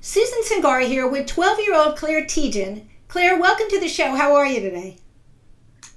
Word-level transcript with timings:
Susan 0.00 0.42
Singara 0.44 0.86
here 0.86 1.08
with 1.08 1.26
12 1.26 1.58
year 1.58 1.74
old 1.74 1.96
Claire 1.96 2.24
Tejan. 2.24 2.84
Claire, 3.08 3.38
welcome 3.38 3.66
to 3.68 3.80
the 3.80 3.88
show. 3.88 4.14
How 4.14 4.36
are 4.36 4.46
you 4.46 4.60
today? 4.60 4.98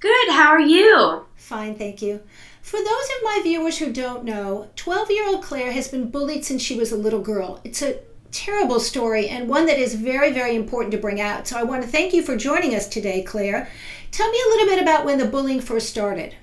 Good. 0.00 0.30
How 0.30 0.48
are 0.48 0.60
you? 0.60 1.26
Fine, 1.36 1.76
thank 1.76 2.02
you. 2.02 2.20
For 2.62 2.78
those 2.78 2.88
of 2.88 3.22
my 3.22 3.40
viewers 3.44 3.78
who 3.78 3.92
don't 3.92 4.24
know, 4.24 4.70
12 4.74 5.10
year 5.12 5.28
old 5.28 5.44
Claire 5.44 5.70
has 5.70 5.86
been 5.86 6.10
bullied 6.10 6.44
since 6.44 6.62
she 6.62 6.76
was 6.76 6.90
a 6.90 6.96
little 6.96 7.20
girl. 7.20 7.60
It's 7.62 7.80
a 7.80 8.00
terrible 8.32 8.80
story 8.80 9.28
and 9.28 9.48
one 9.48 9.66
that 9.66 9.78
is 9.78 9.94
very, 9.94 10.32
very 10.32 10.56
important 10.56 10.90
to 10.92 10.98
bring 10.98 11.20
out. 11.20 11.46
So 11.46 11.56
I 11.56 11.62
want 11.62 11.82
to 11.82 11.88
thank 11.88 12.12
you 12.12 12.22
for 12.22 12.36
joining 12.36 12.74
us 12.74 12.88
today, 12.88 13.22
Claire. 13.22 13.68
Tell 14.10 14.28
me 14.28 14.42
a 14.44 14.48
little 14.48 14.66
bit 14.66 14.82
about 14.82 15.04
when 15.04 15.18
the 15.18 15.26
bullying 15.26 15.60
first 15.60 15.88
started. 15.88 16.34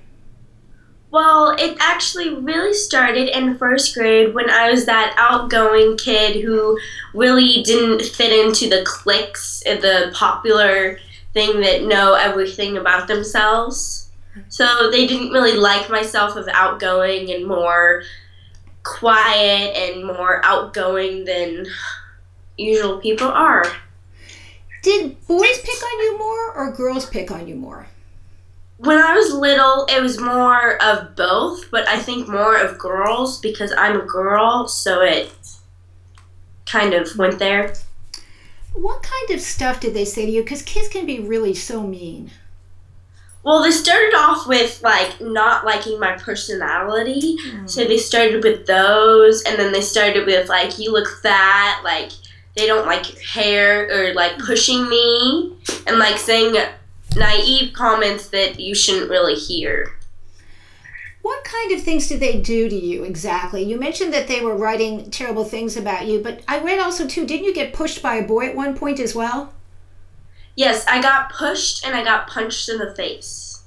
Well, 1.10 1.56
it 1.58 1.76
actually 1.80 2.34
really 2.36 2.72
started 2.72 3.36
in 3.36 3.58
first 3.58 3.94
grade 3.94 4.32
when 4.32 4.48
I 4.48 4.70
was 4.70 4.86
that 4.86 5.14
outgoing 5.18 5.96
kid 5.96 6.42
who 6.42 6.78
really 7.14 7.62
didn't 7.64 8.02
fit 8.04 8.32
into 8.32 8.68
the 8.68 8.84
cliques, 8.84 9.62
uh, 9.66 9.74
the 9.80 10.12
popular 10.14 10.98
thing 11.34 11.60
that 11.60 11.82
know 11.82 12.14
everything 12.14 12.76
about 12.76 13.08
themselves. 13.08 14.10
So 14.48 14.90
they 14.90 15.06
didn't 15.06 15.32
really 15.32 15.56
like 15.56 15.90
myself 15.90 16.36
of 16.36 16.48
outgoing 16.52 17.32
and 17.32 17.44
more 17.44 18.04
quiet 18.84 19.76
and 19.76 20.06
more 20.06 20.44
outgoing 20.44 21.24
than 21.24 21.66
usual 22.56 22.98
people 22.98 23.28
are. 23.28 23.64
Did 24.82 25.26
boys 25.26 25.58
pick 25.58 25.82
on 25.82 26.00
you 26.00 26.18
more 26.18 26.52
or 26.52 26.72
girls 26.72 27.06
pick 27.06 27.30
on 27.30 27.48
you 27.48 27.56
more? 27.56 27.88
When 28.82 28.96
I 28.96 29.14
was 29.14 29.34
little, 29.34 29.84
it 29.90 30.00
was 30.00 30.18
more 30.18 30.82
of 30.82 31.14
both, 31.14 31.70
but 31.70 31.86
I 31.86 31.98
think 31.98 32.28
more 32.28 32.56
of 32.56 32.78
girls 32.78 33.38
because 33.38 33.74
I'm 33.76 34.00
a 34.00 34.04
girl, 34.04 34.68
so 34.68 35.02
it 35.02 35.30
kind 36.64 36.94
of 36.94 37.14
went 37.18 37.38
there. 37.38 37.74
What 38.72 39.02
kind 39.02 39.30
of 39.32 39.42
stuff 39.42 39.80
did 39.80 39.92
they 39.92 40.06
say 40.06 40.24
to 40.24 40.32
you? 40.32 40.42
Because 40.42 40.62
kids 40.62 40.88
can 40.88 41.04
be 41.04 41.20
really 41.20 41.52
so 41.52 41.82
mean. 41.82 42.30
Well, 43.42 43.62
they 43.62 43.70
started 43.70 44.14
off 44.16 44.46
with 44.46 44.80
like 44.82 45.20
not 45.20 45.66
liking 45.66 46.00
my 46.00 46.12
personality, 46.12 47.36
mm. 47.36 47.68
so 47.68 47.84
they 47.84 47.98
started 47.98 48.42
with 48.42 48.66
those, 48.66 49.42
and 49.42 49.58
then 49.58 49.72
they 49.72 49.82
started 49.82 50.24
with 50.24 50.48
like 50.48 50.78
you 50.78 50.90
look 50.90 51.08
fat, 51.22 51.82
like 51.84 52.12
they 52.56 52.66
don't 52.66 52.86
like 52.86 53.12
your 53.12 53.22
hair, 53.22 53.88
or 53.90 54.14
like 54.14 54.38
pushing 54.38 54.88
me, 54.88 55.54
and 55.86 55.98
like 55.98 56.16
saying 56.16 56.54
naive 57.16 57.72
comments 57.72 58.28
that 58.28 58.60
you 58.60 58.74
shouldn't 58.74 59.10
really 59.10 59.34
hear. 59.34 59.92
What 61.22 61.44
kind 61.44 61.72
of 61.72 61.82
things 61.82 62.08
did 62.08 62.20
they 62.20 62.40
do 62.40 62.68
to 62.68 62.74
you 62.74 63.04
exactly? 63.04 63.62
You 63.62 63.78
mentioned 63.78 64.12
that 64.14 64.26
they 64.26 64.40
were 64.40 64.56
writing 64.56 65.10
terrible 65.10 65.44
things 65.44 65.76
about 65.76 66.06
you, 66.06 66.20
but 66.20 66.42
I 66.48 66.60
read 66.60 66.78
also 66.78 67.06
too, 67.06 67.26
didn't 67.26 67.44
you 67.44 67.54
get 67.54 67.74
pushed 67.74 68.02
by 68.02 68.14
a 68.16 68.26
boy 68.26 68.46
at 68.46 68.56
one 68.56 68.76
point 68.76 69.00
as 69.00 69.14
well? 69.14 69.52
Yes, 70.56 70.84
I 70.88 71.02
got 71.02 71.32
pushed 71.32 71.86
and 71.86 71.94
I 71.94 72.02
got 72.04 72.26
punched 72.26 72.68
in 72.68 72.78
the 72.78 72.94
face. 72.94 73.62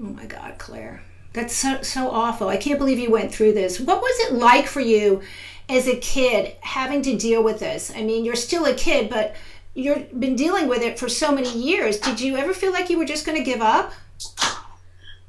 Oh 0.00 0.04
my 0.04 0.26
God, 0.26 0.54
Claire. 0.58 1.02
That's 1.32 1.54
so, 1.54 1.82
so 1.82 2.10
awful. 2.10 2.48
I 2.48 2.56
can't 2.56 2.78
believe 2.78 2.98
you 2.98 3.10
went 3.10 3.32
through 3.32 3.52
this. 3.52 3.78
What 3.78 4.00
was 4.00 4.26
it 4.26 4.34
like 4.34 4.66
for 4.66 4.80
you 4.80 5.22
as 5.68 5.86
a 5.86 5.96
kid 5.96 6.56
having 6.60 7.02
to 7.02 7.16
deal 7.16 7.42
with 7.42 7.60
this? 7.60 7.92
I 7.94 8.02
mean, 8.02 8.24
you're 8.24 8.34
still 8.34 8.64
a 8.64 8.74
kid, 8.74 9.08
but 9.08 9.36
you've 9.74 10.18
been 10.18 10.36
dealing 10.36 10.68
with 10.68 10.82
it 10.82 10.98
for 10.98 11.08
so 11.08 11.32
many 11.32 11.52
years. 11.52 11.98
Did 11.98 12.20
you 12.20 12.36
ever 12.36 12.52
feel 12.52 12.72
like 12.72 12.90
you 12.90 12.98
were 12.98 13.04
just 13.04 13.26
going 13.26 13.38
to 13.38 13.44
give 13.44 13.60
up? 13.60 13.92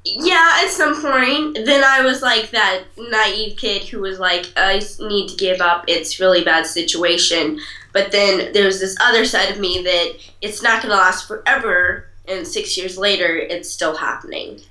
Yeah, 0.03 0.61
at 0.63 0.69
some 0.69 0.99
point. 0.99 1.65
Then 1.65 1.83
I 1.83 2.01
was 2.01 2.21
like 2.21 2.49
that 2.51 2.83
naive 2.97 3.57
kid 3.57 3.83
who 3.83 4.01
was 4.01 4.19
like, 4.19 4.47
I 4.57 4.81
need 4.99 5.29
to 5.29 5.37
give 5.37 5.61
up. 5.61 5.85
It's 5.87 6.19
really 6.19 6.43
bad 6.43 6.65
situation. 6.65 7.59
But 7.93 8.11
then 8.11 8.51
there's 8.53 8.79
this 8.79 8.97
other 8.99 9.25
side 9.25 9.51
of 9.51 9.59
me 9.59 9.83
that 9.83 10.13
it's 10.41 10.63
not 10.63 10.81
going 10.81 10.91
to 10.91 10.97
last 10.97 11.27
forever. 11.27 12.07
And 12.27 12.47
six 12.47 12.77
years 12.77 12.97
later, 12.97 13.35
it's 13.37 13.69
still 13.69 13.97
happening. 13.97 14.61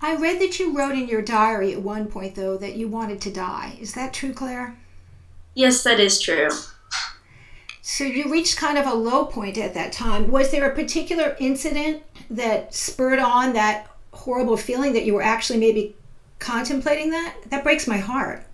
I 0.00 0.16
read 0.16 0.40
that 0.40 0.58
you 0.58 0.76
wrote 0.76 0.94
in 0.94 1.08
your 1.08 1.22
diary 1.22 1.72
at 1.72 1.82
one 1.82 2.06
point, 2.06 2.34
though, 2.34 2.56
that 2.58 2.76
you 2.76 2.88
wanted 2.88 3.20
to 3.22 3.32
die. 3.32 3.76
Is 3.80 3.94
that 3.94 4.12
true, 4.12 4.32
Claire? 4.32 4.76
Yes, 5.54 5.82
that 5.82 5.98
is 5.98 6.20
true. 6.20 6.50
So 7.90 8.04
you 8.04 8.30
reached 8.30 8.58
kind 8.58 8.76
of 8.76 8.86
a 8.86 8.92
low 8.92 9.24
point 9.24 9.56
at 9.56 9.72
that 9.72 9.92
time. 9.92 10.30
Was 10.30 10.50
there 10.50 10.70
a 10.70 10.74
particular 10.74 11.34
incident 11.40 12.02
that 12.28 12.74
spurred 12.74 13.18
on 13.18 13.54
that 13.54 13.88
horrible 14.12 14.58
feeling 14.58 14.92
that 14.92 15.06
you 15.06 15.14
were 15.14 15.22
actually 15.22 15.58
maybe 15.58 15.96
contemplating 16.38 17.08
that? 17.12 17.34
That 17.48 17.64
breaks 17.64 17.88
my 17.88 17.96
heart. 17.96 18.44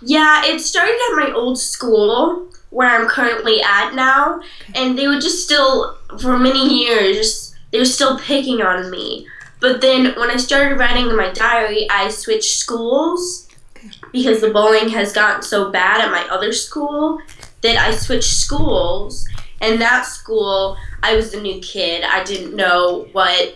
Yeah, 0.00 0.44
it 0.44 0.60
started 0.60 0.94
at 0.94 1.16
my 1.16 1.32
old 1.34 1.58
school 1.58 2.46
where 2.70 2.88
I'm 2.88 3.08
currently 3.08 3.60
at 3.62 3.96
now, 3.96 4.40
and 4.76 4.96
they 4.96 5.08
were 5.08 5.18
just 5.18 5.44
still 5.44 5.98
for 6.20 6.38
many 6.38 6.84
years 6.84 7.16
just 7.16 7.56
they 7.72 7.80
were 7.80 7.84
still 7.84 8.16
picking 8.20 8.62
on 8.62 8.92
me. 8.92 9.26
But 9.58 9.80
then 9.80 10.14
when 10.14 10.30
I 10.30 10.36
started 10.36 10.78
writing 10.78 11.10
in 11.10 11.16
my 11.16 11.32
diary, 11.32 11.88
I 11.90 12.10
switched 12.10 12.58
schools 12.58 13.48
because 14.12 14.40
the 14.40 14.52
bullying 14.52 14.90
has 14.90 15.12
gotten 15.12 15.42
so 15.42 15.72
bad 15.72 16.00
at 16.00 16.12
my 16.12 16.22
other 16.32 16.52
school 16.52 17.20
that 17.62 17.76
I 17.76 17.94
switched 17.94 18.32
schools. 18.32 19.28
And 19.60 19.80
that 19.80 20.06
school, 20.06 20.76
I 21.02 21.14
was 21.14 21.34
a 21.34 21.40
new 21.40 21.60
kid. 21.60 22.04
I 22.04 22.24
didn't 22.24 22.56
know 22.56 23.06
what 23.12 23.54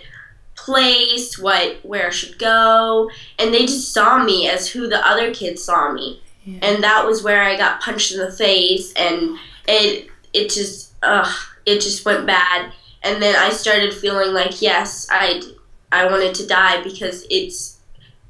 place, 0.54 1.38
what 1.38 1.78
where 1.84 2.08
I 2.08 2.10
should 2.10 2.38
go, 2.38 3.10
and 3.38 3.54
they 3.54 3.66
just 3.66 3.92
saw 3.92 4.22
me 4.22 4.48
as 4.48 4.68
who 4.68 4.88
the 4.88 5.06
other 5.06 5.32
kids 5.32 5.62
saw 5.62 5.92
me. 5.92 6.20
Yeah. 6.44 6.58
And 6.62 6.84
that 6.84 7.06
was 7.06 7.22
where 7.22 7.42
I 7.42 7.56
got 7.56 7.80
punched 7.80 8.12
in 8.12 8.18
the 8.18 8.30
face 8.30 8.92
and 8.94 9.36
it 9.66 10.08
it 10.32 10.50
just 10.50 10.92
ugh, 11.02 11.34
it 11.66 11.80
just 11.80 12.04
went 12.04 12.26
bad. 12.26 12.72
And 13.02 13.22
then 13.22 13.36
I 13.36 13.50
started 13.50 13.94
feeling 13.94 14.32
like 14.32 14.62
yes, 14.62 15.06
I 15.10 15.42
I 15.92 16.06
wanted 16.06 16.34
to 16.36 16.46
die 16.46 16.82
because 16.82 17.26
it's 17.30 17.78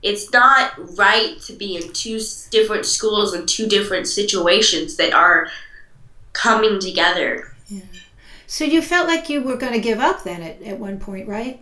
it's 0.02 0.30
not 0.32 0.72
right 0.98 1.40
to 1.40 1.52
be 1.52 1.76
in 1.76 1.92
two 1.92 2.20
different 2.50 2.86
schools 2.86 3.32
and 3.32 3.48
two 3.48 3.66
different 3.66 4.06
situations 4.06 4.96
that 4.96 5.12
are 5.12 5.48
coming 6.36 6.78
together. 6.78 7.54
Yeah. 7.68 7.80
So 8.46 8.64
you 8.64 8.82
felt 8.82 9.08
like 9.08 9.28
you 9.28 9.42
were 9.42 9.56
going 9.56 9.72
to 9.72 9.80
give 9.80 9.98
up 9.98 10.22
then 10.22 10.42
at, 10.42 10.62
at 10.62 10.78
one 10.78 11.00
point, 11.00 11.26
right? 11.26 11.60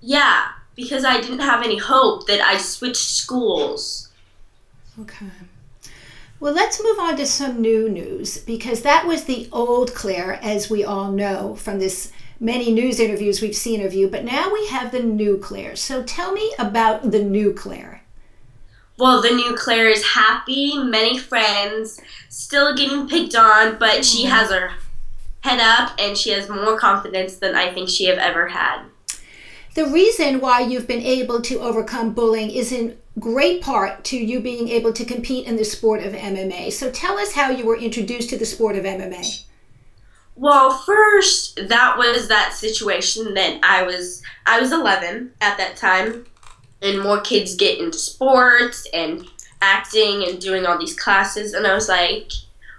Yeah, 0.00 0.48
because 0.74 1.04
I 1.04 1.20
didn't 1.20 1.40
have 1.40 1.62
any 1.62 1.78
hope 1.78 2.26
that 2.26 2.40
I 2.40 2.56
switched 2.56 2.96
schools. 2.96 4.08
Okay. 5.00 5.26
Well, 6.40 6.52
let's 6.52 6.82
move 6.82 6.98
on 6.98 7.16
to 7.16 7.26
some 7.26 7.60
new 7.60 7.88
news 7.88 8.38
because 8.38 8.82
that 8.82 9.06
was 9.06 9.24
the 9.24 9.48
old 9.52 9.94
Claire, 9.94 10.40
as 10.42 10.68
we 10.68 10.84
all 10.84 11.12
know 11.12 11.54
from 11.54 11.78
this 11.78 12.10
many 12.40 12.72
news 12.72 12.98
interviews 12.98 13.40
we've 13.40 13.56
seen 13.56 13.84
of 13.84 13.94
you. 13.94 14.08
But 14.08 14.24
now 14.24 14.52
we 14.52 14.66
have 14.68 14.90
the 14.90 15.00
new 15.00 15.38
Claire. 15.38 15.76
So 15.76 16.02
tell 16.02 16.32
me 16.32 16.52
about 16.58 17.10
the 17.10 17.22
new 17.22 17.52
Claire 17.52 18.03
well, 18.98 19.20
the 19.20 19.30
new 19.30 19.56
Claire 19.56 19.88
is 19.88 20.04
happy, 20.04 20.78
many 20.78 21.18
friends, 21.18 22.00
still 22.28 22.76
getting 22.76 23.08
picked 23.08 23.34
on, 23.34 23.76
but 23.78 24.04
she 24.04 24.24
mm-hmm. 24.24 24.34
has 24.34 24.50
her 24.50 24.70
head 25.40 25.60
up 25.60 25.94
and 25.98 26.16
she 26.16 26.30
has 26.30 26.48
more 26.48 26.78
confidence 26.78 27.36
than 27.36 27.54
I 27.54 27.72
think 27.72 27.88
she 27.88 28.06
have 28.06 28.18
ever 28.18 28.48
had. 28.48 28.82
The 29.74 29.86
reason 29.86 30.40
why 30.40 30.60
you've 30.60 30.86
been 30.86 31.02
able 31.02 31.42
to 31.42 31.60
overcome 31.60 32.14
bullying 32.14 32.50
is 32.50 32.70
in 32.70 32.96
great 33.18 33.60
part 33.60 34.04
to 34.04 34.16
you 34.16 34.40
being 34.40 34.68
able 34.68 34.92
to 34.92 35.04
compete 35.04 35.46
in 35.46 35.56
the 35.56 35.64
sport 35.64 36.02
of 36.04 36.12
MMA. 36.12 36.72
So 36.72 36.90
tell 36.90 37.18
us 37.18 37.32
how 37.32 37.50
you 37.50 37.66
were 37.66 37.76
introduced 37.76 38.30
to 38.30 38.38
the 38.38 38.46
sport 38.46 38.76
of 38.76 38.84
MMA. 38.84 39.44
Well, 40.36 40.78
first 40.78 41.68
that 41.68 41.96
was 41.96 42.28
that 42.28 42.54
situation 42.54 43.34
that 43.34 43.60
I 43.62 43.82
was 43.82 44.22
I 44.46 44.60
was 44.60 44.72
11 44.72 45.32
at 45.40 45.58
that 45.58 45.76
time 45.76 46.26
and 46.84 47.02
more 47.02 47.20
kids 47.20 47.56
get 47.56 47.78
into 47.78 47.98
sports 47.98 48.86
and 48.92 49.26
acting 49.60 50.28
and 50.28 50.40
doing 50.40 50.66
all 50.66 50.78
these 50.78 50.98
classes. 50.98 51.54
And 51.54 51.66
I 51.66 51.74
was 51.74 51.88
like, 51.88 52.30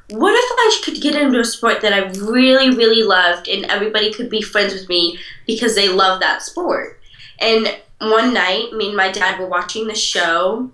what 0.09 0.33
if 0.35 0.51
I 0.51 0.81
could 0.83 1.01
get 1.01 1.15
into 1.15 1.39
a 1.39 1.45
sport 1.45 1.81
that 1.81 1.93
I 1.93 2.09
really, 2.19 2.69
really 2.75 3.01
loved 3.01 3.47
and 3.47 3.65
everybody 3.65 4.13
could 4.13 4.29
be 4.29 4.41
friends 4.41 4.73
with 4.73 4.87
me 4.87 5.17
because 5.47 5.75
they 5.75 5.89
love 5.89 6.19
that 6.19 6.43
sport? 6.43 6.99
And 7.39 7.75
one 7.99 8.33
night, 8.33 8.71
me 8.73 8.89
and 8.89 8.97
my 8.97 9.11
dad 9.11 9.39
were 9.39 9.47
watching 9.47 9.87
the 9.87 9.95
show, 9.95 10.69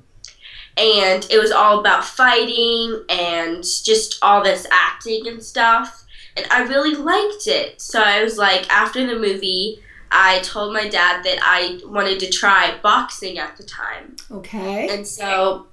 and 0.77 1.25
it 1.29 1.39
was 1.39 1.51
all 1.51 1.79
about 1.79 2.03
fighting 2.03 3.03
and 3.09 3.63
just 3.63 4.19
all 4.21 4.43
this 4.43 4.67
acting 4.71 5.27
and 5.27 5.41
stuff. 5.41 6.05
And 6.35 6.45
I 6.49 6.63
really 6.63 6.95
liked 6.95 7.47
it. 7.47 7.81
So 7.81 8.01
I 8.01 8.23
was 8.23 8.37
like, 8.37 8.69
after 8.69 9.05
the 9.05 9.19
movie, 9.19 9.81
I 10.11 10.39
told 10.39 10.73
my 10.73 10.89
dad 10.89 11.23
that 11.23 11.39
I 11.41 11.79
wanted 11.85 12.19
to 12.19 12.29
try 12.29 12.77
boxing 12.83 13.39
at 13.39 13.55
the 13.55 13.63
time. 13.63 14.17
Okay. 14.29 14.89
And 14.89 15.07
so 15.07 15.67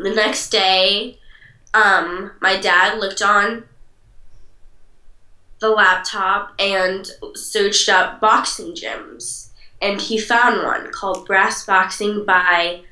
the 0.00 0.14
next 0.14 0.50
day, 0.50 1.18
um, 1.74 2.32
my 2.40 2.58
dad 2.58 2.98
looked 2.98 3.20
on 3.20 3.64
the 5.58 5.70
laptop 5.70 6.52
and 6.58 7.10
searched 7.34 7.88
up 7.88 8.20
boxing 8.20 8.74
gyms. 8.74 9.48
And 9.82 10.00
he 10.00 10.18
found 10.18 10.62
one 10.62 10.92
called 10.92 11.26
Brass 11.26 11.66
Boxing 11.66 12.24
by 12.24 12.82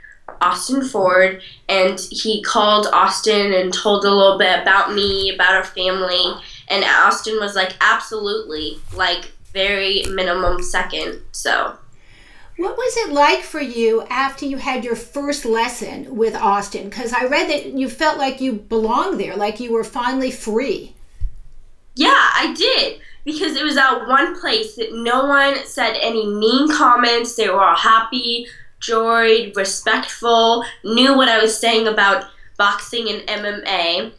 Austin 0.40 0.82
Ford. 0.82 1.42
And 1.68 2.00
he 2.10 2.42
called 2.42 2.88
Austin 2.92 3.52
and 3.54 3.72
told 3.72 4.04
a 4.04 4.10
little 4.10 4.36
bit 4.36 4.60
about 4.60 4.92
me, 4.92 5.32
about 5.32 5.54
our 5.54 5.64
family 5.64 6.34
And 6.68 6.84
Austin 6.84 7.38
was 7.38 7.54
like, 7.54 7.76
absolutely, 7.80 8.78
like 8.96 9.32
very 9.52 10.04
minimum 10.08 10.62
second. 10.62 11.20
So. 11.32 11.78
What 12.58 12.76
was 12.76 12.96
it 12.98 13.12
like 13.12 13.42
for 13.42 13.60
you 13.60 14.02
after 14.10 14.44
you 14.44 14.58
had 14.58 14.84
your 14.84 14.94
first 14.94 15.44
lesson 15.44 16.16
with 16.16 16.34
Austin? 16.34 16.90
Because 16.90 17.12
I 17.12 17.24
read 17.24 17.48
that 17.48 17.66
you 17.78 17.88
felt 17.88 18.18
like 18.18 18.42
you 18.42 18.52
belonged 18.52 19.18
there, 19.18 19.36
like 19.36 19.58
you 19.58 19.72
were 19.72 19.84
finally 19.84 20.30
free. 20.30 20.94
Yeah, 21.94 22.10
I 22.10 22.54
did. 22.56 23.00
Because 23.24 23.56
it 23.56 23.64
was 23.64 23.76
that 23.76 24.06
one 24.06 24.38
place 24.38 24.76
that 24.76 24.92
no 24.92 25.24
one 25.24 25.64
said 25.64 25.96
any 26.00 26.26
mean 26.26 26.70
comments. 26.70 27.36
They 27.36 27.48
were 27.48 27.62
all 27.62 27.76
happy, 27.76 28.46
joyed, 28.80 29.56
respectful, 29.56 30.64
knew 30.84 31.16
what 31.16 31.28
I 31.28 31.40
was 31.40 31.58
saying 31.58 31.86
about 31.86 32.24
boxing 32.58 33.08
and 33.08 33.22
MMA. 33.28 34.12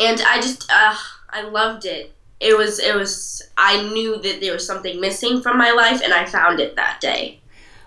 And 0.00 0.20
I 0.22 0.40
just, 0.40 0.70
uh, 0.70 0.96
I 1.30 1.42
loved 1.42 1.84
it. 1.84 2.13
It 2.40 2.56
was, 2.58 2.78
it 2.78 2.94
was, 2.94 3.42
I 3.56 3.82
knew 3.90 4.20
that 4.20 4.40
there 4.40 4.52
was 4.52 4.66
something 4.66 5.00
missing 5.00 5.40
from 5.40 5.56
my 5.56 5.70
life, 5.70 6.00
and 6.02 6.12
I 6.12 6.24
found 6.26 6.60
it 6.60 6.76
that 6.76 7.00
day. 7.00 7.40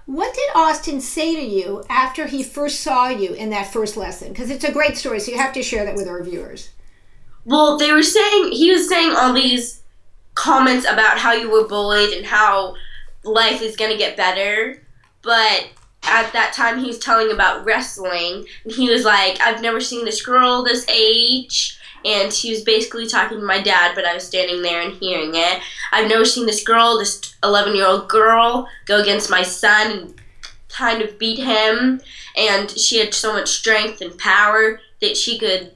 What 0.06 0.34
did 0.34 0.50
Austin 0.56 1.02
say 1.02 1.36
to 1.36 1.42
you 1.42 1.84
after 1.90 2.28
he 2.28 2.42
first 2.42 2.80
saw 2.80 3.10
you 3.10 3.34
in 3.34 3.50
that 3.50 3.74
first 3.74 3.98
lesson? 3.98 4.30
Because 4.30 4.50
it's 4.50 4.64
a 4.64 4.72
great 4.72 4.98
story, 4.98 5.20
so 5.20 5.32
you 5.32 5.38
have 5.38 5.54
to 5.54 5.62
share 5.62 5.84
that 5.84 5.96
with 5.96 6.08
our 6.08 6.24
viewers. 6.24 6.70
Well, 7.44 7.78
they 7.78 7.92
were 7.92 8.04
saying, 8.04 8.52
he 8.52 8.72
was 8.72 8.88
saying 8.88 9.14
all 9.16 9.34
these 9.34 9.82
comments 10.34 10.86
about 10.86 11.18
how 11.18 11.34
you 11.34 11.50
were 11.50 11.68
bullied 11.68 12.14
and 12.14 12.26
how 12.26 12.76
life 13.24 13.62
is 13.62 13.76
going 13.76 13.92
to 13.92 13.98
get 13.98 14.18
better. 14.18 14.82
But 15.22 15.70
at 16.04 16.32
that 16.34 16.54
time, 16.54 16.80
he 16.80 16.88
was 16.88 17.00
telling 17.00 17.32
about 17.32 17.66
wrestling. 17.66 18.46
And 18.64 18.74
he 18.74 18.90
was 18.90 19.04
like, 19.04 19.42
I've 19.42 19.62
never 19.62 19.82
seen 19.82 20.06
this 20.06 20.26
girl 20.26 20.64
this 20.64 20.88
age. 20.88 21.77
And 22.08 22.32
he 22.32 22.52
was 22.52 22.62
basically 22.62 23.06
talking 23.06 23.40
to 23.40 23.46
my 23.46 23.62
dad, 23.62 23.94
but 23.94 24.06
I 24.06 24.14
was 24.14 24.26
standing 24.26 24.62
there 24.62 24.82
and 24.82 24.94
hearing 24.94 25.32
it. 25.34 25.62
I've 25.92 26.08
never 26.08 26.24
seen 26.24 26.46
this 26.46 26.64
girl, 26.64 26.98
this 26.98 27.36
11 27.44 27.76
year 27.76 27.86
old 27.86 28.08
girl, 28.08 28.68
go 28.86 29.02
against 29.02 29.30
my 29.30 29.42
son 29.42 29.92
and 29.92 30.22
kind 30.70 31.02
of 31.02 31.20
beat 31.20 31.40
him. 31.40 32.00
And 32.38 32.72
she 32.72 33.00
had 33.00 33.14
so 33.14 33.34
much 33.34 33.50
strength 33.50 34.00
and 34.00 34.18
power 34.18 34.80
that 35.02 35.18
she 35.18 35.38
could 35.38 35.74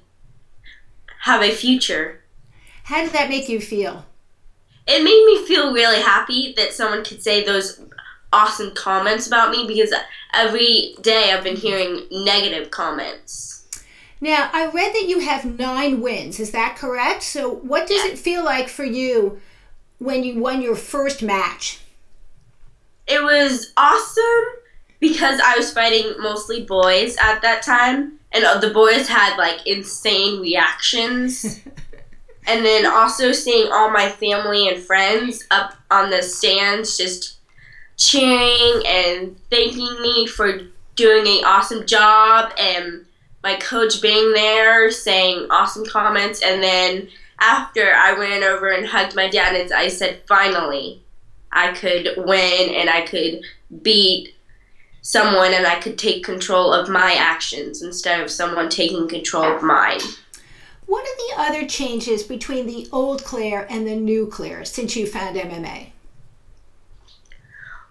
have 1.22 1.42
a 1.42 1.52
future. 1.52 2.22
How 2.84 3.04
did 3.04 3.12
that 3.12 3.30
make 3.30 3.50
you 3.50 3.60
feel? 3.60 4.06
It 4.88 5.04
made 5.04 5.26
me 5.26 5.46
feel 5.46 5.74
really 5.74 6.02
happy 6.02 6.54
that 6.58 6.74
someone 6.74 7.04
could 7.04 7.22
say 7.22 7.44
those 7.44 7.82
awesome 8.34 8.74
comments 8.74 9.28
about 9.28 9.52
me 9.52 9.68
because 9.68 9.94
every 10.34 10.96
day 11.02 11.32
I've 11.32 11.44
been 11.44 11.56
hearing 11.56 12.08
negative 12.12 12.72
comments. 12.72 13.61
Now, 14.24 14.52
I 14.54 14.68
read 14.68 14.94
that 14.94 15.08
you 15.08 15.20
have 15.20 15.58
nine 15.58 16.00
wins. 16.00 16.40
Is 16.40 16.52
that 16.52 16.78
correct? 16.78 17.24
So, 17.24 17.56
what 17.56 17.88
does 17.88 18.06
yeah. 18.06 18.12
it 18.12 18.20
feel 18.20 18.46
like 18.46 18.70
for 18.70 18.86
you 18.86 19.42
when 19.98 20.24
you 20.24 20.40
won 20.40 20.62
your 20.62 20.76
first 20.76 21.24
match? 21.24 21.80
It 23.08 23.22
was 23.24 23.74
awesome 23.76 24.46
because 25.00 25.42
I 25.44 25.58
was 25.58 25.74
fighting 25.74 26.14
mostly 26.20 26.64
boys 26.64 27.18
at 27.18 27.42
that 27.42 27.64
time, 27.64 28.20
and 28.32 28.62
the 28.62 28.70
boys 28.70 29.08
had 29.08 29.38
like 29.38 29.66
insane 29.66 30.40
reactions. 30.40 31.60
and 32.48 32.66
then 32.66 32.86
also 32.86 33.32
seeing 33.32 33.72
all 33.72 33.90
my 33.90 34.10
family 34.10 34.68
and 34.68 34.82
friends 34.82 35.46
up 35.50 35.76
on 35.90 36.12
the 36.12 36.22
stands 36.22 36.98
just 36.98 37.38
cheering 37.98 38.84
and 38.86 39.38
thanking 39.50 40.02
me 40.02 40.28
for 40.28 40.62
doing 40.96 41.28
an 41.28 41.46
awesome 41.46 41.86
job 41.86 42.52
and 42.58 43.06
my 43.44 43.56
coach 43.56 44.02
being 44.02 44.34
there 44.34 44.92
saying 44.92 45.48
awesome 45.50 45.86
comments 45.86 46.42
and 46.44 46.62
then 46.62 47.08
after 47.40 47.92
I 47.94 48.14
went 48.14 48.44
over 48.44 48.70
and 48.70 48.86
hugged 48.86 49.16
my 49.16 49.30
dad 49.30 49.56
and 49.56 49.74
I 49.74 49.88
said 49.88 50.22
finally 50.28 51.02
I 51.52 51.74
could 51.74 52.14
win 52.18 52.74
and 52.74 52.90
I 52.90 53.02
could 53.02 53.42
beat 53.82 54.36
someone 55.02 55.54
and 55.54 55.66
I 55.66 55.80
could 55.80 55.98
take 55.98 56.24
control 56.24 56.72
of 56.72 56.88
my 56.88 57.14
actions 57.14 57.82
instead 57.82 58.22
of 58.22 58.30
someone 58.30 58.70
taking 58.70 59.08
control 59.08 59.44
of 59.44 59.64
mine. 59.64 60.00
What 60.86 61.06
are 61.06 61.18
the 61.18 61.50
other 61.50 61.68
changes 61.68 62.24
between 62.24 62.68
the 62.68 62.88
old 62.92 63.24
Claire 63.24 63.66
and 63.70 63.88
the 63.88 63.96
new 63.96 64.28
Claire 64.28 64.66
since 64.66 64.96
you 64.96 65.08
found 65.08 65.36
MMA? 65.36 65.91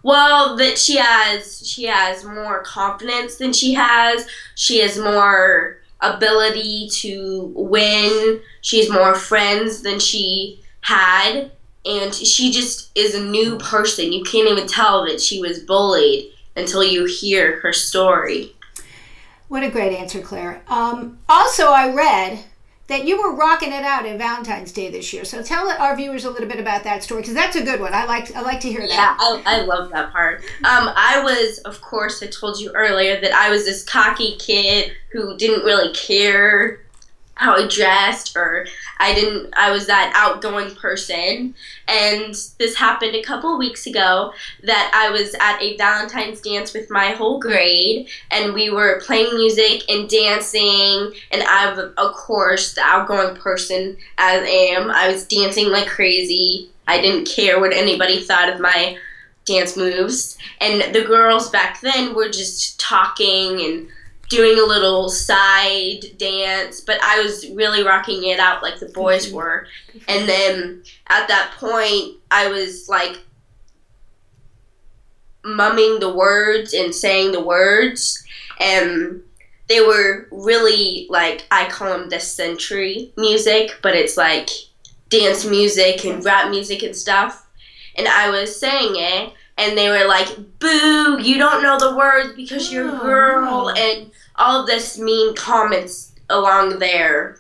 Well, 0.03 0.57
that 0.57 0.79
she 0.79 0.97
has 0.97 1.67
she 1.67 1.85
has 1.85 2.25
more 2.25 2.63
confidence 2.63 3.37
than 3.37 3.53
she 3.53 3.75
has. 3.75 4.27
She 4.55 4.79
has 4.81 4.99
more 4.99 5.79
ability 6.01 6.89
to 6.89 7.53
win. 7.55 8.41
She 8.63 8.79
has 8.79 8.91
more 8.91 9.15
friends 9.15 9.83
than 9.83 9.99
she 9.99 10.63
had, 10.81 11.51
and 11.85 12.15
she 12.15 12.51
just 12.51 12.91
is 12.97 13.15
a 13.15 13.25
new 13.25 13.59
person. 13.59 14.13
You 14.13 14.25
can't 14.25 14.49
even 14.49 14.67
tell 14.67 15.07
that 15.07 15.21
she 15.21 15.41
was 15.41 15.61
bullied 15.61 16.33
until 16.57 16.83
you 16.83 17.05
hear 17.05 17.61
her 17.61 17.73
story. 17.73 18.55
What 19.49 19.63
a 19.65 19.71
great 19.71 19.97
answer, 19.97 20.21
Claire. 20.21 20.63
Um, 20.69 21.19
also, 21.29 21.71
I 21.71 21.93
read 21.93 22.45
that 22.91 23.05
you 23.05 23.23
were 23.23 23.35
rocking 23.37 23.73
it 23.73 23.85
out 23.85 24.05
in 24.05 24.19
Valentine's 24.19 24.73
Day 24.73 24.91
this 24.91 25.13
year. 25.13 25.25
So 25.25 25.43
tell 25.45 25.71
our 25.71 25.97
viewers 25.97 26.25
a 26.25 26.31
little 26.31 26.49
bit 26.49 26.59
about 26.59 26.83
that 26.83 27.05
story 27.05 27.23
because 27.23 27.35
that's 27.35 27.55
a 27.55 27.63
good 27.63 27.81
one. 27.81 27.95
I 27.95 28.05
like 28.05 28.35
I 28.35 28.41
like 28.43 28.61
to 28.61 28.69
hear 28.69 28.81
that. 28.81 28.91
Yeah, 28.91 29.17
I, 29.47 29.61
I 29.61 29.61
love 29.63 29.91
that 29.91 30.13
part. 30.13 30.41
Um, 30.65 30.91
I 30.97 31.23
was, 31.23 31.59
of 31.59 31.81
course, 31.81 32.21
I 32.21 32.27
told 32.27 32.59
you 32.59 32.73
earlier 32.73 33.21
that 33.21 33.33
I 33.33 33.49
was 33.49 33.65
this 33.65 33.85
cocky 33.85 34.37
kid 34.37 34.93
who 35.13 35.37
didn't 35.37 35.65
really 35.65 35.93
care 35.95 36.81
how 37.41 37.57
I 37.57 37.67
dressed 37.67 38.37
or 38.37 38.67
I 38.99 39.15
didn't 39.15 39.55
I 39.57 39.71
was 39.71 39.87
that 39.87 40.13
outgoing 40.15 40.75
person. 40.75 41.55
And 41.89 42.35
this 42.59 42.77
happened 42.77 43.15
a 43.15 43.23
couple 43.23 43.59
weeks 43.59 43.87
ago 43.87 44.35
that 44.63 44.93
I 44.95 45.11
was 45.11 45.35
at 45.41 45.59
a 45.63 45.75
Valentine's 45.79 46.43
dance 46.43 46.75
with 46.75 46.91
my 46.91 47.13
whole 47.13 47.41
grade 47.41 48.09
and 48.31 48.53
we 48.53 48.69
were 48.69 49.01
playing 49.07 49.35
music 49.35 49.89
and 49.89 50.07
dancing. 50.07 51.13
And 51.31 51.43
I'm 51.49 51.95
of 51.97 52.15
course 52.15 52.75
the 52.75 52.83
outgoing 52.83 53.37
person 53.37 53.97
as 54.19 54.43
I 54.43 54.47
am 54.47 54.91
I 54.91 55.11
was 55.11 55.25
dancing 55.27 55.71
like 55.71 55.89
crazy. 55.89 56.69
I 56.87 57.01
didn't 57.01 57.27
care 57.27 57.59
what 57.59 57.73
anybody 57.73 58.23
thought 58.23 58.53
of 58.53 58.61
my 58.61 58.99
dance 59.47 59.79
moves. 59.79 60.37
And 60.61 60.95
the 60.95 61.05
girls 61.05 61.49
back 61.49 61.81
then 61.81 62.15
were 62.15 62.29
just 62.29 62.79
talking 62.79 63.63
and 63.63 63.89
doing 64.31 64.59
a 64.59 64.65
little 64.65 65.11
side 65.11 66.05
dance, 66.17 66.81
but 66.81 66.99
I 67.03 67.21
was 67.21 67.51
really 67.51 67.83
rocking 67.83 68.25
it 68.25 68.39
out 68.39 68.63
like 68.63 68.79
the 68.79 68.87
boys 68.87 69.31
were. 69.31 69.67
And 70.09 70.27
then 70.27 70.85
at 71.09 71.29
that 71.29 71.53
point, 71.59 72.17
I 72.31 72.49
was 72.49 72.89
like 72.89 73.19
mumming 75.45 75.99
the 75.99 76.15
words 76.15 76.73
and 76.73 76.95
saying 76.95 77.33
the 77.33 77.43
words, 77.43 78.25
and 78.61 79.21
they 79.69 79.81
were 79.81 80.29
really 80.31 81.07
like 81.11 81.45
I 81.51 81.69
call 81.69 81.99
them 81.99 82.09
the 82.09 82.21
century 82.21 83.13
music, 83.17 83.79
but 83.83 83.97
it's 83.97 84.17
like 84.17 84.49
dance 85.09 85.45
music 85.45 86.05
and 86.05 86.25
rap 86.25 86.51
music 86.51 86.85
and 86.85 86.95
stuff. 86.95 87.49
And 87.97 88.07
I 88.07 88.31
was 88.31 88.59
saying 88.59 88.93
it, 88.95 89.33
and 89.59 89.77
they 89.77 89.89
were 89.89 90.07
like, 90.07 90.29
"Boo! 90.61 91.19
You 91.21 91.37
don't 91.37 91.65
know 91.65 91.81
the 91.81 91.97
words 91.97 92.35
because 92.37 92.73
you're 92.73 92.89
a 92.89 93.01
oh, 93.01 93.03
girl," 93.03 93.71
and 93.71 94.13
all 94.41 94.67
this 94.67 94.99
mean 94.99 95.35
comments 95.37 96.13
along 96.29 96.79
there. 96.79 97.39